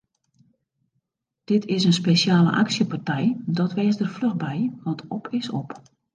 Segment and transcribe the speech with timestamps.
[1.43, 5.69] Dit is in spesjale aksjepartij, dat wês der fluch by want op is op!